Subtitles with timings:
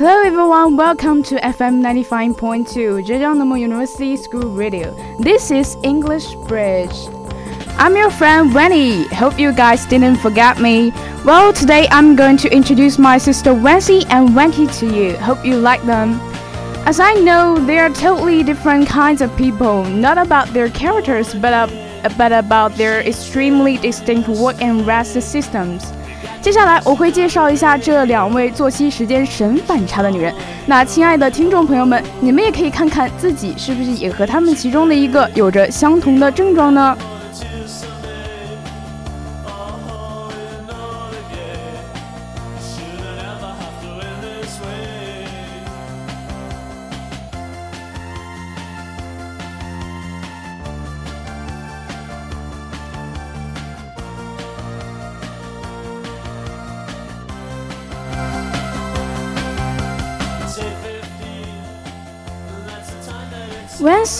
[0.00, 4.96] Hello everyone, welcome to FM 95.2 Zhejiang Normal University School Radio.
[5.18, 6.96] This is English Bridge.
[7.76, 9.04] I'm your friend Wendy.
[9.08, 10.90] Hope you guys didn't forget me.
[11.26, 15.18] Well, today I'm going to introduce my sister Wency and Wendy to you.
[15.18, 16.18] Hope you like them.
[16.88, 21.52] As I know, they are totally different kinds of people, not about their characters, but,
[21.52, 25.92] uh, but about their extremely distinct work and rest systems.
[26.40, 30.34] 接下来我会介绍一下这两位作息时间神反差的女人。
[30.64, 36.96] 那亲爱的听众朋友们，你们也可以看看自己是不是也和她们其中的一个有着相同的症状呢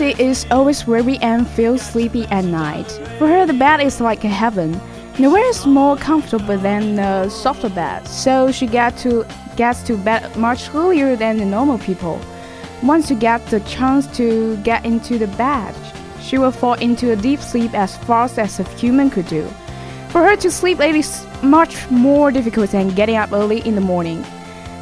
[0.00, 2.90] ？Wency is always weary and feels sleepy at night.
[3.18, 4.80] For her, the bed is like a heaven.
[5.18, 9.26] Nowhere is more comfortable than a softer bed, so she get to
[9.56, 12.18] gets to bed much earlier than the normal people.
[12.82, 15.74] Once you get the chance to get into the bed,
[16.22, 19.46] she will fall into a deep sleep as fast as a human could do.
[20.08, 23.82] For her to sleep late is much more difficult than getting up early in the
[23.82, 24.24] morning.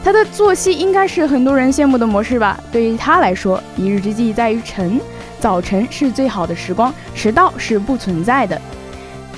[0.03, 2.59] 他的作息应该是很多人羡慕的模式吧？
[2.71, 4.99] 对于他来说，一日之计在于晨，
[5.39, 8.59] 早晨是最好的时光，迟到是不存在的。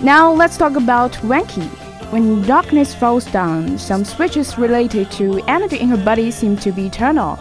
[0.01, 1.67] Now let's talk about Wanky.
[2.11, 6.89] When darkness falls down, some switches related to energy in her body seem to be
[6.89, 7.39] turned off.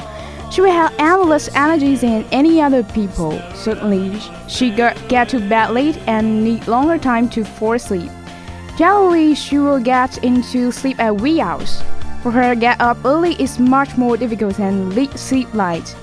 [0.51, 3.39] She will have endless energies than any other people.
[3.55, 8.11] Certainly, she get to bed late and need longer time to fall asleep.
[8.77, 11.83] Generally, she will get into sleep at wee hours.
[12.23, 15.95] For her, get up early is much more difficult than sleep late.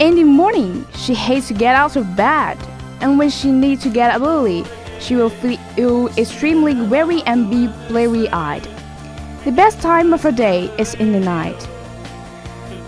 [0.00, 2.56] In the morning, she hates to get out of bed,
[3.00, 4.64] and when she needs to get up early,
[5.00, 8.62] she will feel extremely weary and be bleary-eyed.
[9.44, 11.54] The best time of her day is in the night.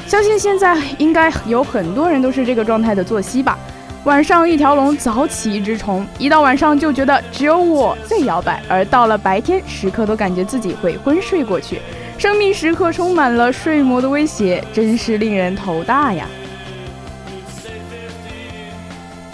[0.07, 3.57] 相信现在应该有很多人都是这个状态的作息吧。
[4.05, 11.81] 晚上一条龙，早起一只虫，一到晚上就觉得只有我最摇摆，而到了白天，时刻都感觉自己会昏睡过去。
[12.18, 16.28] 生命时刻充满了睡魔的威胁，真是令人头大呀！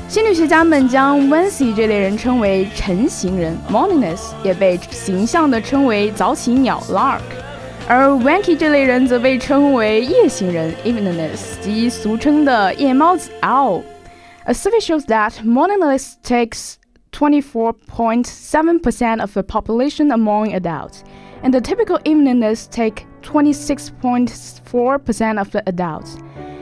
[0.08, 7.22] 心理学家们将 Wency 这类人称为晨行人 （Morningness），也被形象地称为早起鸟 （Lark），
[7.88, 13.84] 而 Wanky 这类人则被称为夜行人 （Eveningness） 及俗称的夜猫子 （Owl）。
[14.46, 16.74] A survey shows that Morningness takes
[17.14, 21.04] 24.7% of the population among adults
[21.44, 26.18] and the typical eveningness take 26.4% of the adults.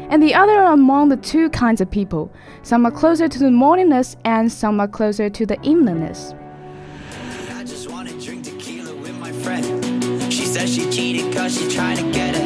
[0.10, 2.32] And the other are among the two kinds of people.
[2.64, 6.36] Some are closer to the morningness and some are closer to the eveningness.
[10.32, 12.39] She says she cheated cause she's trying to get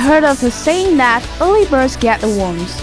[0.00, 2.80] heard of the saying that early birds get the worms.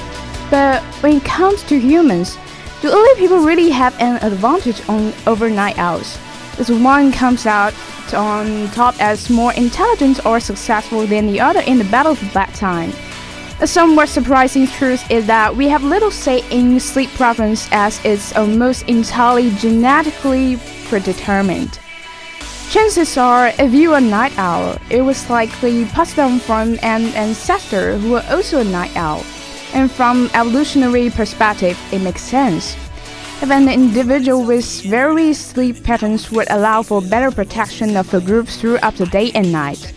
[0.50, 2.38] But when it comes to humans,
[2.82, 6.18] do early people really have an advantage on overnight owls?
[6.58, 7.74] This one comes out
[8.14, 12.54] on top as more intelligent or successful than the other in the battle for that
[12.54, 12.92] time.
[13.60, 18.36] A somewhat surprising truth is that we have little say in sleep preference as it's
[18.36, 21.80] almost entirely genetically predetermined.
[22.70, 27.06] Chances are, if you are a night owl, it was likely passed down from an
[27.16, 29.24] ancestor who was also a night owl.
[29.74, 32.76] And from evolutionary perspective, it makes sense.
[33.42, 38.50] If an individual with various sleep patterns would allow for better protection of the group
[38.50, 39.94] throughout the day and night.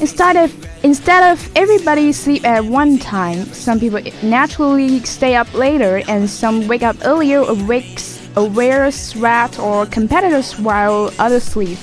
[0.00, 0.50] Instead of
[0.82, 6.66] instead of everybody sleep at one time, some people naturally stay up later and some
[6.66, 11.77] wake up earlier awakes aware sweat or competitors while others sleep.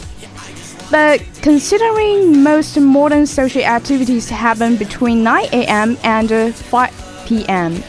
[0.90, 5.96] But considering most modern social activities happen between 9 a.m.
[6.02, 6.90] and 5
[7.26, 7.82] p.m.,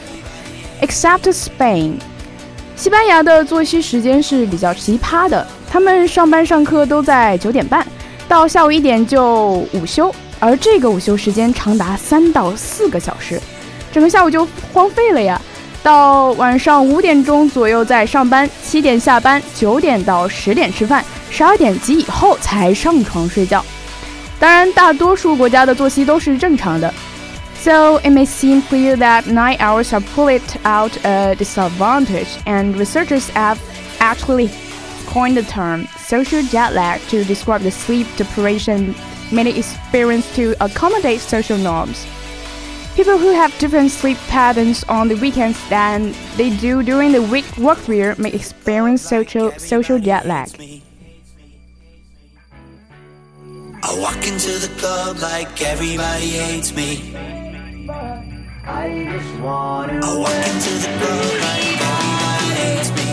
[0.82, 2.00] except Spain,
[2.76, 7.86] 西班牙的作息时间是比较奇葩的，他们上班上课都在九点半，
[8.28, 10.14] 到下午一点就午休。
[10.40, 13.40] 而这个午休时间长达三到四个小时，
[13.92, 15.40] 整个下午就荒废了呀。
[15.84, 23.64] 到晚上五点钟左右再上班，七点下班，九点到十点吃饭，十二点及以后才上床睡觉。
[24.40, 26.94] 当然，大多数国家的作息都是正常的。
[27.62, 33.58] So it may seem clear that nine hours are pulled out a disadvantage, and researchers have
[34.00, 34.50] actually
[35.12, 38.94] coined the term social jet lag to describe the sleep deprivation
[39.32, 42.06] many experience to accommodate social norms.
[42.97, 47.47] People who have different sleep patterns on the weekends than they do during the week
[47.57, 50.49] work year may experience social social jet lag.
[53.83, 57.17] I walk into the club like everybody hates me.
[58.67, 63.10] I walk into the club like everybody hates me.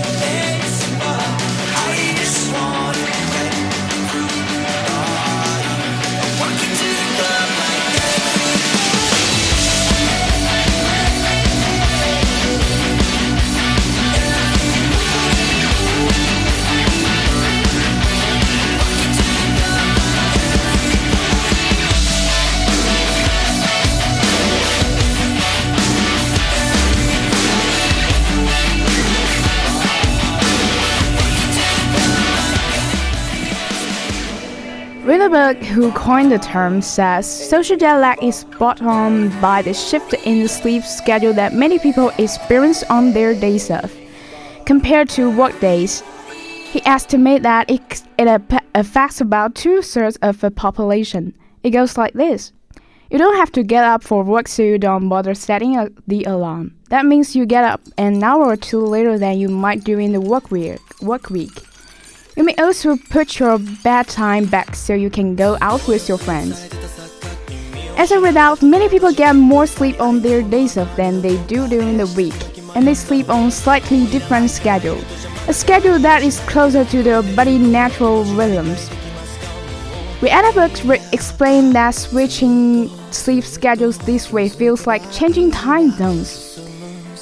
[35.77, 40.41] Who coined the term, says social jet lag is brought on by the shift in
[40.41, 43.95] the sleep schedule that many people experience on their days off,
[44.65, 46.01] compared to work days.
[46.71, 48.41] He estimates that it, it
[48.73, 51.37] affects about two thirds of the population.
[51.61, 52.53] It goes like this.
[53.11, 56.23] You don't have to get up for work so you don't bother setting a, the
[56.23, 56.75] alarm.
[56.89, 60.21] That means you get up an hour or two later than you might during the
[60.21, 60.79] work week.
[61.03, 61.51] Work week.
[62.37, 66.69] You may also put your bedtime back so you can go out with your friends.
[67.97, 71.67] As a result, many people get more sleep on their days off than they do
[71.67, 72.35] during the week,
[72.75, 75.01] and they sleep on slightly different schedule,
[75.47, 78.87] a schedule that is closer to their body's natural rhythms.
[80.21, 86.66] Roenneberg explained that switching sleep schedules this way feels like changing time zones.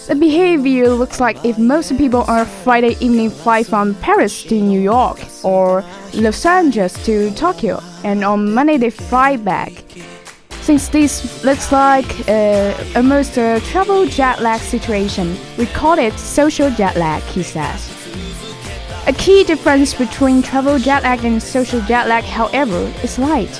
[0.08, 4.54] The behavior looks like if most people on a Friday evening fly from Paris to
[4.54, 9.74] New York or Los Angeles to Tokyo, and on Monday they fly back.
[10.62, 16.70] Since this looks like uh, almost a travel jet lag situation, we call it social
[16.70, 17.90] jet lag, he says.
[19.08, 23.60] A key difference between travel jet lag and social jet lag, however, is light.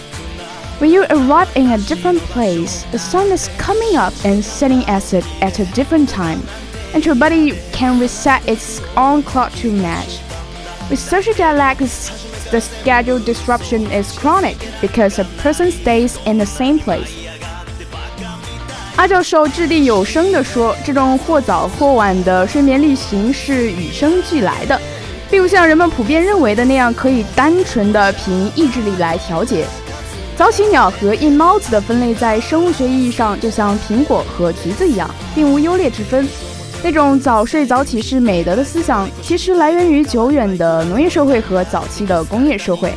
[0.79, 5.13] When you arrive in a different place, the sun is coming up and setting at
[5.13, 6.41] it at a different time,
[6.95, 10.21] and your body can reset its own clock to match.
[10.89, 16.47] With social jet lag, the schedule disruption is chronic because a person stays in the
[16.47, 17.11] same place.
[18.97, 24.81] 阿教授掷地有声地说：“这种或早或晚的睡眠例行是与生俱来的，
[25.31, 29.67] 并不像人们普遍认为的那样可以单纯的凭意志力来调节。”
[30.38, 36.28] 早起鸟和夜猫子的分类，在生物学意义上就像苹果和橘子一样，并无优劣之分。
[36.84, 42.94] 那种早睡早起是美德的思想，其实来源于久远的农业社会和早期的工业社会。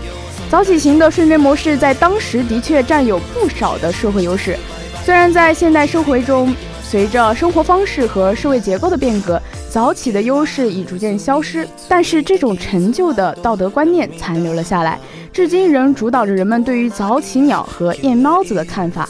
[0.51, 4.59] 早起型的睡眠模式在当时的确占有不少的社会优势。
[5.05, 14.99] 虽然在现代社会中，随着生活方式和社会结构的变革，早起的优势已逐渐消失，但是这种陈旧的道德观念残留了下来。
[15.33, 19.09] 至今仍主导着人们对于早起鸟和夜猫子的看法。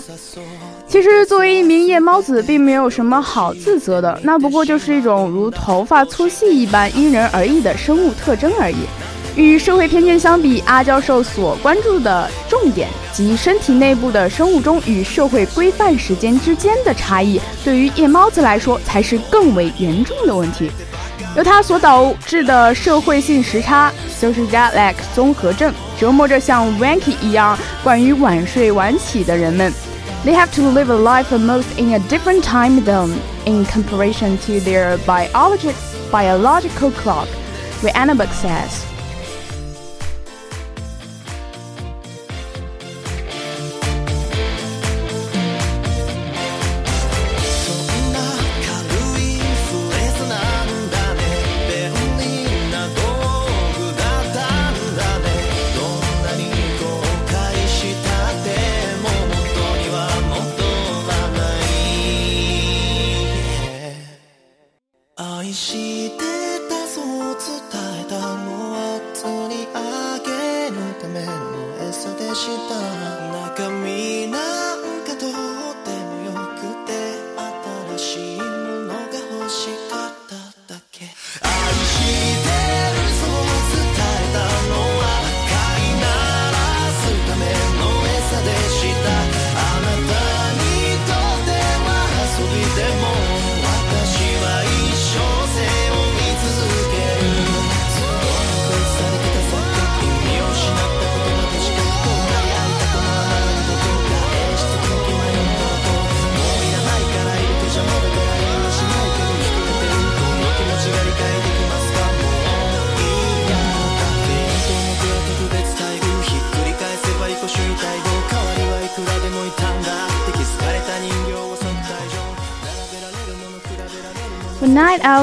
[0.86, 8.76] 其实，作为一名夜猫子，并没有什么好自责的，那不过就是一种如头发粗细一般因人而异的生物特征而已。
[9.44, 20.70] 与社会偏见相比，阿教授所关注的重点及身体内部的生物钟与社会规范时间之间的差异，对于夜猫子来说才是更为严重的问题。
[21.36, 29.72] 由它所导致的社会性时差 （social jet lag） 综合症，折磨着像 Wanky 一样惯于晚睡晚起的人们。
[30.24, 33.12] They have to live a life almost in a different time zone
[33.44, 35.74] in comparison to their biological
[36.10, 37.28] biological clock,
[37.82, 38.97] Roenneberg says.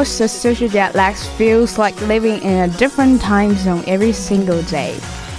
[0.03, 4.93] The social jet lag feels like living in a different time zone every single day.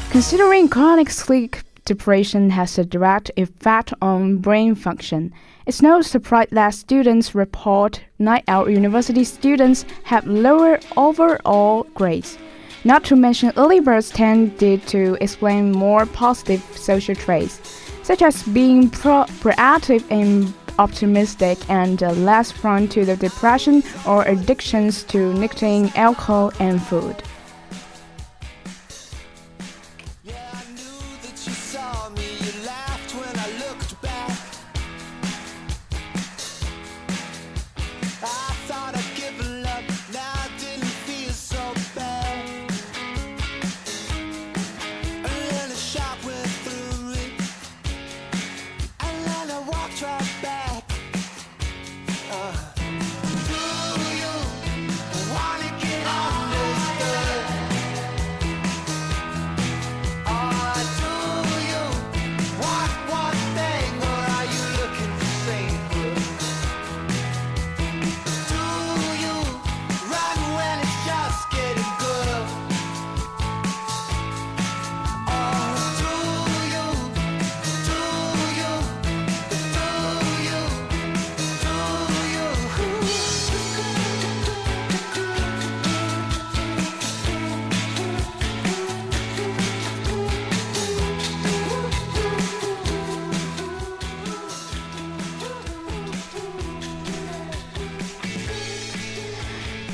[0.08, 5.30] Considering chronic sleep deprivation has a direct effect on brain function,
[5.66, 12.38] it's no surprise that students report night owl university students have lower overall grades.
[12.82, 17.60] Not to mention, early birds tended to explain more positive social traits,
[18.02, 24.24] such as being pro proactive and optimistic and uh, less prone to the depression or
[24.24, 27.22] addictions to nicotine, alcohol, and food.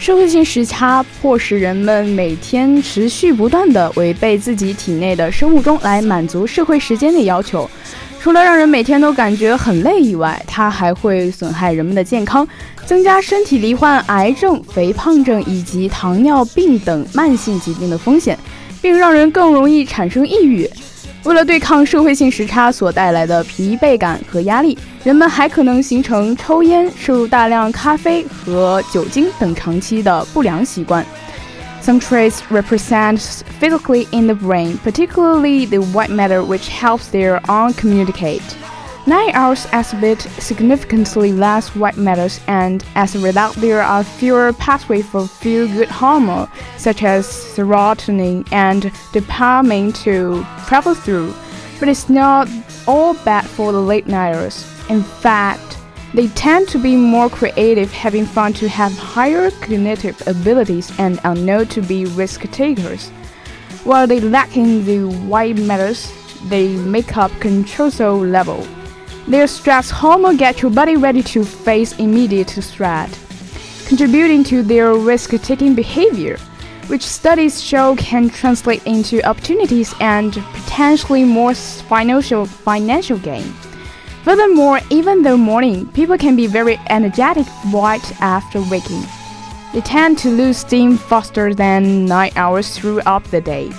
[0.03, 7.71] 社会性时差迫使人们每天持续不断地违背自己体内的生物钟来满足社会时间的要求。
[8.19, 12.47] 除了让人每天都感觉很累以外，它还会损害人们的健康，
[12.85, 18.37] 增加身体罹患癌症、肥胖症以及糖尿病等慢性疾病的风险，
[18.81, 20.69] 并让人更容易产生抑郁。
[21.24, 31.06] 为了对抗社会性时差所带来的疲惫感和压力，人们还可能形成抽烟、摄入大量咖啡和酒精等长期的不良习惯。
[31.84, 33.22] Some traits represent
[33.62, 38.42] physically in the brain, particularly the white matter, which helps their arm communicate.
[39.05, 45.05] Night owls exhibit significantly less white matters, and as a result, there are fewer pathways
[45.05, 51.35] for feel-good hormone such as serotonin and dopamine to travel through.
[51.81, 52.49] But it's not
[52.87, 54.65] all bad for the late nighters.
[54.89, 55.79] In fact,
[56.15, 61.35] they tend to be more creative, having fun to have higher cognitive abilities, and are
[61.35, 63.11] known to be risk takers.
[63.83, 66.13] While they lack in the white matters,
[66.45, 68.65] they make up cortisol level.
[69.29, 73.11] Their stress hormone get your body ready to face immediate threat,
[73.87, 76.39] contributing to their risk-taking behavior,
[76.89, 83.45] which studies show can translate into opportunities and potentially more financial financial gain.
[84.25, 89.03] Furthermore, even though morning people can be very energetic right after waking,
[89.73, 93.73] they tend to lose steam faster than night hours throughout the day.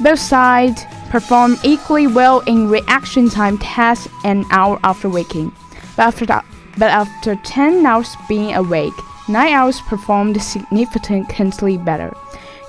[0.00, 5.52] Both sides perform equally well in reaction time tests an hour after waking.
[5.96, 6.44] But after, that,
[6.76, 8.94] but after 10 hours being awake,
[9.28, 12.14] 9 hours performed significantly better.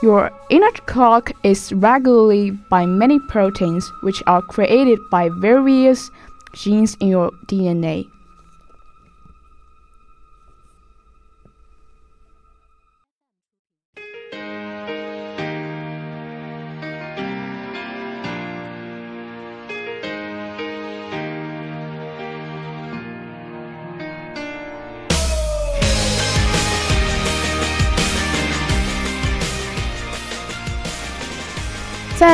[0.01, 6.09] Your inner clock is regulated by many proteins which are created by various
[6.53, 8.09] genes in your DNA.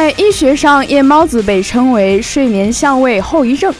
[0.05, 3.73] 在医学上，夜猫子被称为睡眠相位后遗症。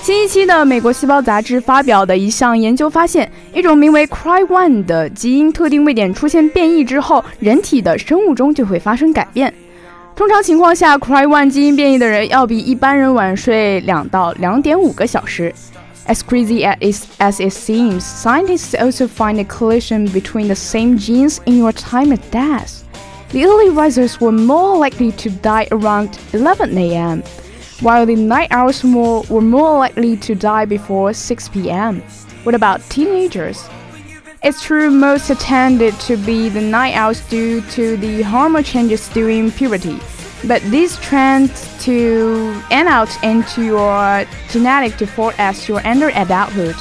[0.00, 9.52] 新一期的《美国细胞杂志》发表的一项研究发现，一种名为 Cry1 的基因特定位点出现变异之后，人体的生物钟就会发生改变。
[10.14, 15.52] 通常情况下，Cry1 基因变异的人要比一般人晚睡两到两点五个小时。
[16.06, 16.64] As crazy
[17.18, 22.12] as it seems, scientists also find a collision between the same genes in your time
[22.12, 22.83] of death.
[23.34, 27.24] The early risers were more likely to die around 11 a.m.,
[27.80, 32.00] while the night owls more, were more likely to die before 6 p.m.
[32.44, 33.68] What about teenagers?
[34.44, 39.50] It's true most tended to be the night owls due to the hormone changes during
[39.50, 39.98] puberty,
[40.46, 46.76] but this trends to end out into your genetic default as you enter adulthood.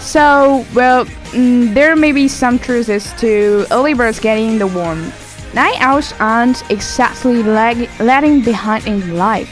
[0.00, 5.12] So, well, mm, there may be some truths to early birds getting the worm.
[5.54, 9.48] Night owls aren't exactly lag- lagging behind in life,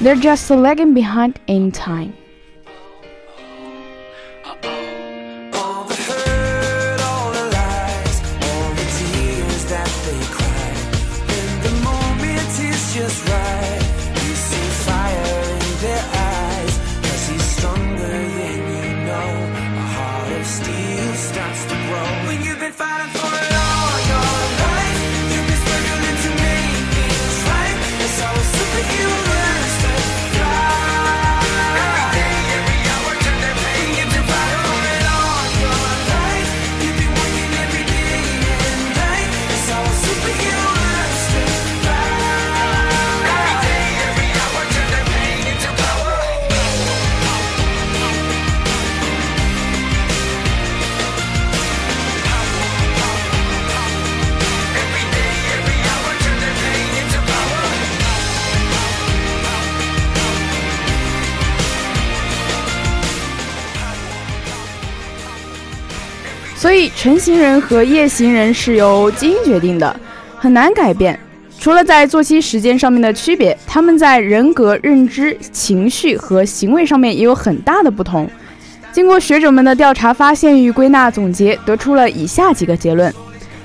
[0.00, 2.12] they're just lagging behind in time.
[67.00, 69.98] 所以，晨行人和夜行人是由基因决定的，
[70.36, 71.18] 很难改变。
[71.58, 78.28] 除了在作息时间上面的区别，他们在人格、认知、情绪和行为上面也有很大的不同。
[78.92, 83.10] 经过学者们的调查、发现与归纳总结，得出了以下几个结论。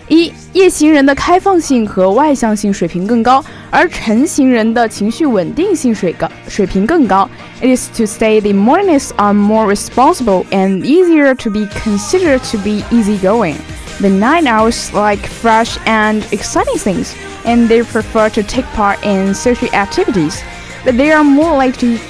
[0.09, 7.29] 一夜行人的开放性和外向性水平更高，而晨行人的情绪稳定性水高水平更高。
[7.61, 12.83] It is to say the mornings are more responsible and easier to be considered to be
[12.91, 13.55] easygoing.
[14.01, 17.13] The night owls like fresh and exciting things,
[17.45, 20.41] and they prefer to take part in social activities.
[20.85, 22.01] But they are more likely,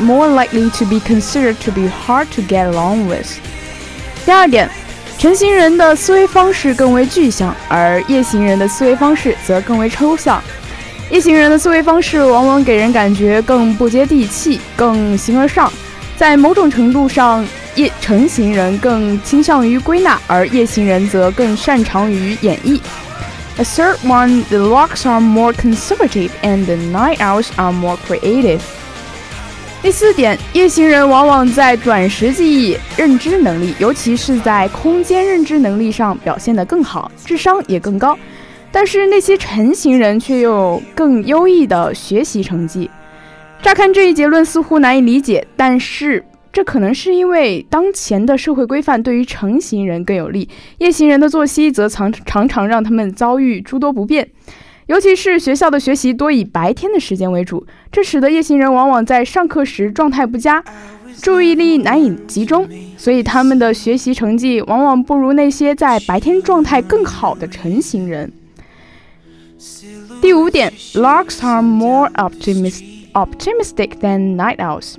[0.00, 3.28] more likely to be considered to be hard to get along with.
[4.24, 4.68] 第二点。
[5.21, 10.41] 晨行人的思维方式更为具象，而夜行人的思维方式则更为抽象。
[11.11, 15.71] 夜行人的思维方式往往给人感觉更不接地气，更形而上。
[16.17, 22.79] 在某种程度上，夜晨行人更倾向于归纳，而夜行人则更擅长于演绎。
[23.57, 28.61] A third one, the locks are more conservative and the night owls are more creative.
[29.81, 38.15] 第四点，夜行人往往在短时记忆、认知能力，尤其是在空间认知能力上表现得更好，智商也更高。
[38.71, 42.87] 但是那些晨行人却有更优异的学习成绩。
[43.59, 54.29] 乍看这一结论似乎难以理解，但是这可能是因为当前的社会规范对于晨行人更有利，夜行人的作息则常常常让他们遭遇诸多不便。
[54.87, 60.63] 尤其是学校的学习多以白天的时间为主，这使得夜行人往往在上课时状态不佳，
[61.21, 62.67] 注意力难以集中，
[62.97, 68.31] 所以他们的学习成绩往往不如那些在白天状态更好的晨行人。
[70.21, 74.95] 第五点，Larks are more optimistic than night owls。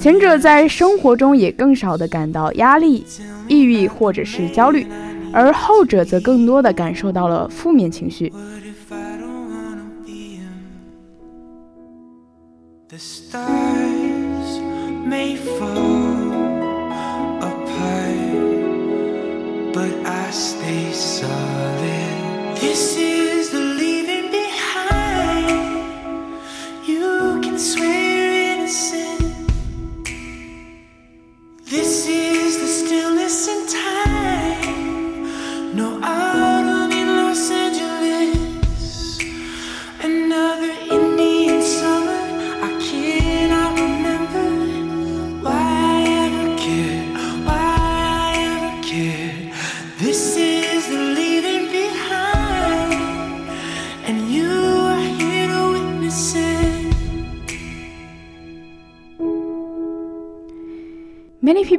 [0.00, 3.04] 前者在生活中也更少的感到压力、
[3.46, 4.86] 抑郁或者是焦虑，
[5.32, 8.32] 而后者则更多的感受到了负面情绪。
[12.94, 14.60] The stars
[15.04, 16.32] may fall
[17.42, 18.54] apart,
[19.74, 22.56] but I stay solid.
[22.60, 23.03] This is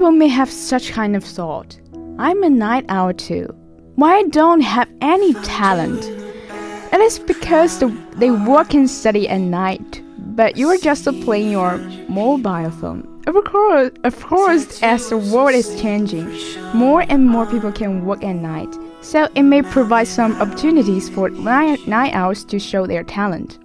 [0.05, 1.79] people may have such kind of thought.
[2.19, 3.55] I'm a night owl too.
[3.97, 6.05] Why I don't have any talent?
[6.93, 11.51] It is because the, they work and study at night, but you are just playing
[11.51, 13.07] your mobile phone.
[13.27, 16.27] Of course, of course, as the world is changing,
[16.75, 21.29] more and more people can work at night, so it may provide some opportunities for
[21.29, 23.59] night, night owls to show their talent.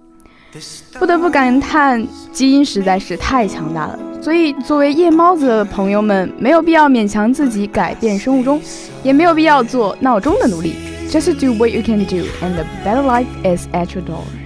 [0.98, 3.98] 不得不感叹，基因实在是太强大了。
[4.21, 8.61] 所以，作为夜猫子的朋友们，没有必要勉强自己改变生物钟，
[9.01, 10.75] 也没有必要做闹钟的奴隶。
[11.09, 14.40] Just do what you can do, and the better life is at your door.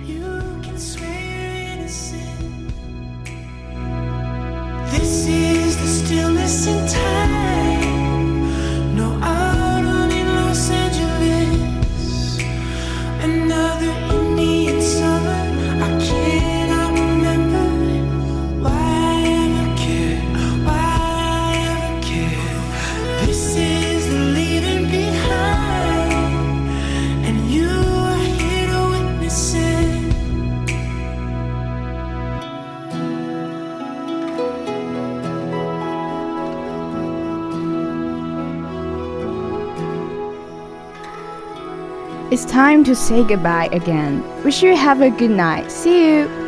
[42.56, 44.24] time to say goodbye again.
[44.46, 45.70] Wish you have a good night.
[45.70, 46.45] See you!